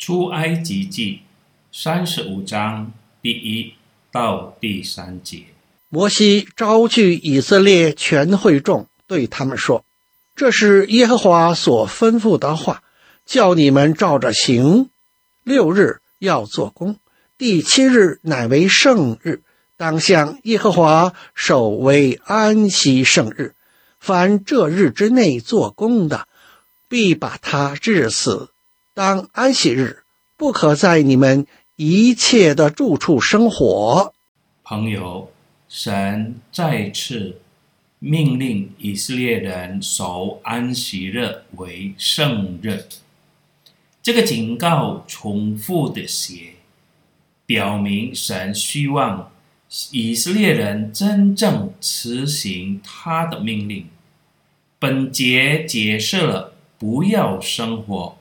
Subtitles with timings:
[0.00, 1.20] 出埃及记
[1.70, 2.90] 三十五章
[3.20, 3.74] 第一
[4.10, 5.42] 到第三节。
[5.90, 9.84] 摩西招聚以色列全会众，对他们说
[10.34, 12.82] ：“这是耶和华所吩咐的话，
[13.26, 14.88] 叫你们照着行。
[15.44, 16.96] 六日要做工，
[17.36, 19.42] 第七日乃为圣日，
[19.76, 23.54] 当向耶和华守为安息圣日。
[23.98, 26.26] 凡这日之内做工的，
[26.88, 28.48] 必把他治死。
[28.94, 30.04] 当安息日，
[30.36, 34.12] 不可在你们一切的住处生火。”
[34.64, 35.30] 朋友。
[35.72, 37.40] 神再次
[38.00, 42.86] 命令以色列人守安息日为圣日，
[44.02, 46.54] 这个警告重复的写，
[47.46, 49.30] 表明神希望
[49.92, 53.86] 以色列人真正执行他的命令。
[54.80, 58.16] 本节解释了不要生火，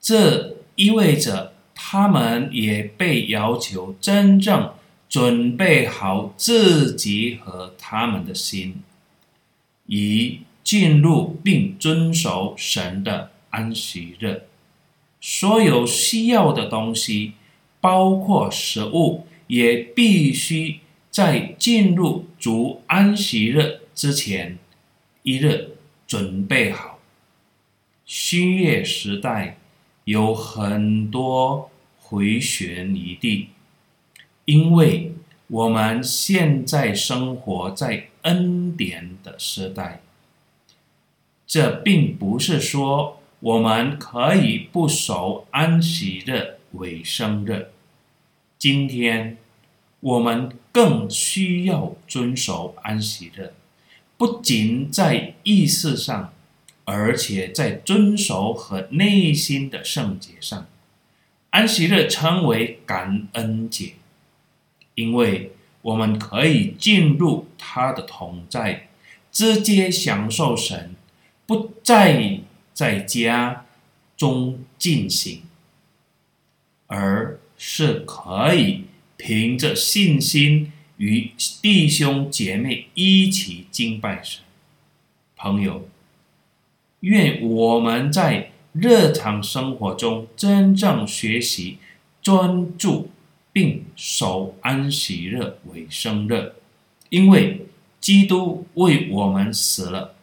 [0.00, 4.72] 这意味着他们也被要求真正。
[5.08, 8.82] 准备好自己和他们的心，
[9.86, 14.42] 以进入并遵守神的安息日。
[15.18, 17.32] 所有需要的东西，
[17.80, 24.58] 包括食物，也必须在进入主安息日之前
[25.22, 25.70] 一日
[26.06, 26.98] 准备好。
[28.04, 29.56] 新月时代
[30.08, 31.70] 有很多
[32.00, 33.50] 回旋余地。
[34.46, 35.12] 因为
[35.48, 40.00] 我们现在生活在恩典的时代，
[41.46, 47.70] 这并不是说我们可以不守安息日为生日。
[48.58, 49.36] 今天
[50.00, 53.52] 我们更需要遵守安息日，
[54.16, 56.32] 不仅在意识上，
[56.90, 60.66] 而且在遵守和内心的圣洁上。
[61.50, 63.92] 安息日称为感恩节。
[64.94, 68.88] 因为我们可以进入他的同在，
[69.30, 70.96] 直接享受神，
[71.44, 72.40] 不再
[72.72, 73.66] 在家
[74.16, 75.42] 中进行，
[76.86, 78.84] 而是可以
[79.18, 84.40] 凭着信心与弟兄姐妹一起敬拜神。
[85.36, 85.86] 朋友，
[87.00, 91.78] 愿我们在日常生活中真正学习
[92.22, 93.10] 专注。
[93.50, 96.52] 并守安息日为生日，
[97.08, 97.66] 因为
[97.98, 100.14] 基督为我们死了，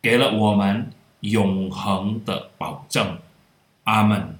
[0.00, 3.18] 给了我们永恒的保证。
[3.82, 4.38] 阿门。